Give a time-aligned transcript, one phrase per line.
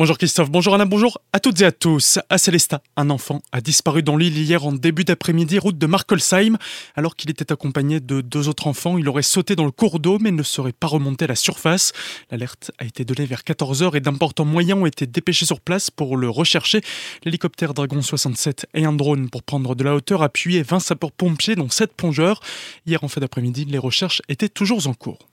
[0.00, 2.18] Bonjour Christophe, bonjour Anna, bonjour à toutes et à tous.
[2.30, 6.56] À Célestat, un enfant a disparu dans l'île hier en début d'après-midi, route de Markolsheim.
[6.96, 10.18] Alors qu'il était accompagné de deux autres enfants, il aurait sauté dans le cours d'eau
[10.18, 11.92] mais ne serait pas remonté à la surface.
[12.30, 16.16] L'alerte a été donnée vers 14h et d'importants moyens ont été dépêchés sur place pour
[16.16, 16.80] le rechercher.
[17.26, 21.68] L'hélicoptère Dragon 67 et un drone pour prendre de la hauteur appuyé 20 sapeurs-pompiers dont
[21.68, 22.40] 7 plongeurs.
[22.86, 25.29] Hier en fin d'après-midi, les recherches étaient toujours en cours.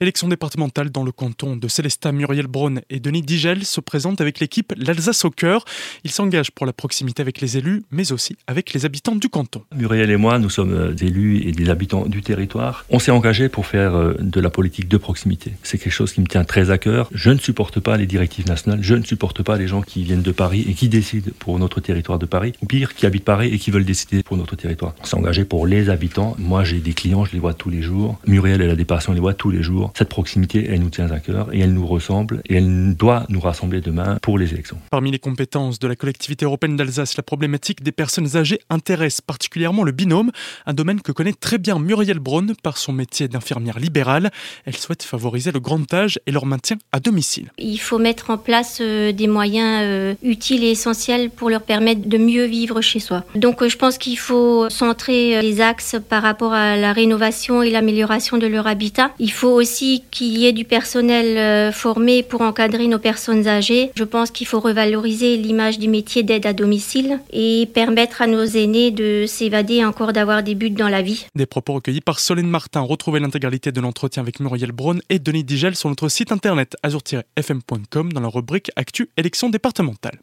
[0.00, 4.40] Élection départementale dans le canton de Célestat, Muriel Braun et Denis Digel se présentent avec
[4.40, 5.64] l'équipe L'Alsace au cœur.
[6.02, 9.62] Ils s'engagent pour la proximité avec les élus, mais aussi avec les habitants du canton.
[9.72, 12.84] Muriel et moi, nous sommes euh, élus et des habitants du territoire.
[12.90, 15.52] On s'est engagé pour faire euh, de la politique de proximité.
[15.62, 17.08] C'est quelque chose qui me tient très à cœur.
[17.14, 20.22] Je ne supporte pas les directives nationales, je ne supporte pas les gens qui viennent
[20.22, 23.54] de Paris et qui décident pour notre territoire de Paris, ou pire, qui habitent Paris
[23.54, 24.96] et qui veulent décider pour notre territoire.
[25.02, 26.34] On s'est engagé pour les habitants.
[26.40, 28.18] Moi, j'ai des clients, je les vois tous les jours.
[28.26, 29.83] Muriel, elle a des patients, on les voit tous les jours.
[29.96, 33.40] Cette proximité, elle nous tient à cœur et elle nous ressemble et elle doit nous
[33.40, 34.78] rassembler demain pour les élections.
[34.90, 39.82] Parmi les compétences de la collectivité européenne d'Alsace, la problématique des personnes âgées intéresse particulièrement
[39.82, 40.30] le binôme,
[40.66, 44.30] un domaine que connaît très bien Muriel Braun par son métier d'infirmière libérale.
[44.64, 47.50] Elle souhaite favoriser le grand âge et leur maintien à domicile.
[47.58, 52.08] Il faut mettre en place euh, des moyens euh, utiles et essentiels pour leur permettre
[52.08, 53.24] de mieux vivre chez soi.
[53.34, 57.70] Donc euh, je pense qu'il faut centrer les axes par rapport à la rénovation et
[57.70, 59.10] l'amélioration de leur habitat.
[59.18, 59.73] Il faut aussi
[60.10, 63.90] qu'il y ait du personnel euh, formé pour encadrer nos personnes âgées.
[63.94, 68.44] Je pense qu'il faut revaloriser l'image du métier d'aide à domicile et permettre à nos
[68.44, 71.26] aînés de s'évader encore d'avoir des buts dans la vie.
[71.34, 72.80] Des propos recueillis par Solène Martin.
[72.80, 78.12] Retrouvez l'intégralité de l'entretien avec Muriel Braun et Denis Digel sur notre site internet azur-fm.com
[78.12, 80.18] dans la rubrique Actu élections départementales.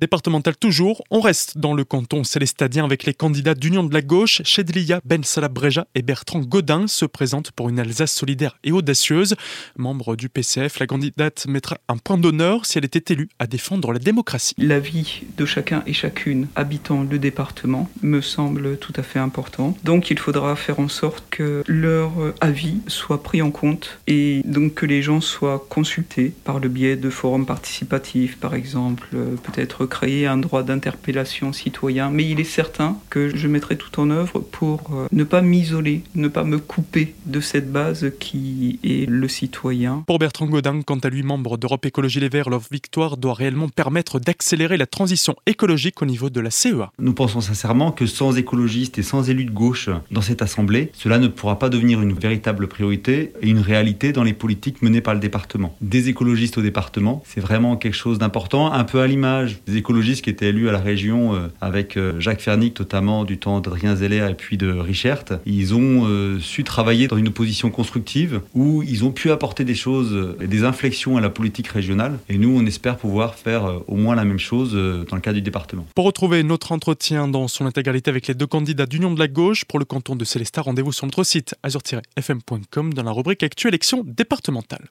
[0.00, 4.42] Départemental toujours, on reste dans le canton célestadien avec les candidats d'Union de la gauche.
[4.44, 9.34] Chedlia Ben Salah Breja et Bertrand Godin se présentent pour une Alsace solidaire et audacieuse.
[9.76, 13.92] Membre du PCF, la candidate mettra un point d'honneur si elle était élue à défendre
[13.92, 14.54] la démocratie.
[14.56, 19.76] La vie de chacun et chacune habitant le département me semble tout à fait important.
[19.82, 24.74] Donc il faudra faire en sorte que leur avis soit pris en compte et donc
[24.74, 29.08] que les gens soient consultés par le biais de forums participatifs, par exemple,
[29.42, 34.10] peut-être créer un droit d'interpellation citoyen, mais il est certain que je mettrai tout en
[34.10, 39.08] œuvre pour euh, ne pas m'isoler, ne pas me couper de cette base qui est
[39.08, 40.04] le citoyen.
[40.06, 43.68] Pour Bertrand Godin, quant à lui membre d'Europe Écologie Les Verts, leur victoire doit réellement
[43.68, 46.90] permettre d'accélérer la transition écologique au niveau de la CEA.
[46.98, 51.18] Nous pensons sincèrement que sans écologistes et sans élus de gauche dans cette assemblée, cela
[51.18, 55.14] ne pourra pas devenir une véritable priorité et une réalité dans les politiques menées par
[55.14, 55.76] le département.
[55.80, 60.22] Des écologistes au département, c'est vraiment quelque chose d'important, un peu à l'image des écologistes
[60.22, 63.96] qui étaient élus à la région euh, avec euh, Jacques Fernic, notamment du temps d'Adrien
[63.96, 68.82] Zeller et puis de Richert, ils ont euh, su travailler dans une opposition constructive où
[68.82, 72.18] ils ont pu apporter des choses et des inflexions à la politique régionale.
[72.28, 75.42] Et nous, on espère pouvoir faire au moins la même chose dans le cas du
[75.42, 75.86] département.
[75.94, 79.64] Pour retrouver notre entretien dans son intégralité avec les deux candidats d'Union de la gauche
[79.64, 84.04] pour le canton de Célestat, rendez-vous sur notre site azur-fm.com dans la rubrique Actu élections
[84.04, 84.88] départementales.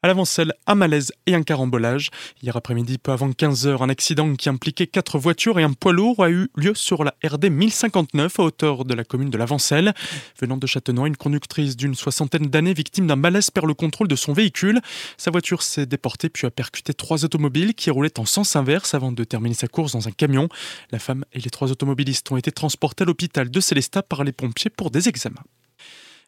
[0.00, 2.10] À l'avancelle, un malaise et un carambolage.
[2.40, 6.22] Hier après-midi, peu avant 15h, un accident qui impliquait quatre voitures et un poids lourd
[6.22, 9.92] a eu lieu sur la RD 1059 à hauteur de la commune de l'Avancelle.
[10.40, 14.14] Venant de Châtenois, une conductrice d'une soixantaine d'années victime d'un malaise perd le contrôle de
[14.14, 14.80] son véhicule.
[15.16, 19.10] Sa voiture s'est déportée puis a percuté trois automobiles qui roulaient en sens inverse avant
[19.10, 20.48] de terminer sa course dans un camion.
[20.92, 24.32] La femme et les trois automobilistes ont été transportés à l'hôpital de Célestat par les
[24.32, 25.42] pompiers pour des examens.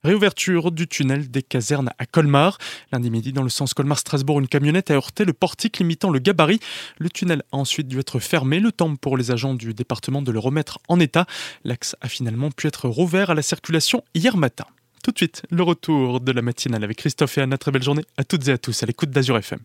[0.03, 2.57] Réouverture du tunnel des casernes à Colmar.
[2.91, 6.59] Lundi midi, dans le sens Colmar-Strasbourg, une camionnette a heurté le portique limitant le gabarit.
[6.99, 10.33] Le tunnel a ensuite dû être fermé, le temps pour les agents du département de
[10.33, 11.27] le remettre en état.
[11.65, 14.65] L'axe a finalement pu être rouvert à la circulation hier matin.
[15.05, 17.59] Tout de suite, le retour de la matinale avec Christophe et Anna.
[17.59, 19.61] Très belle journée à toutes et à tous à l'écoute d'Azur FM.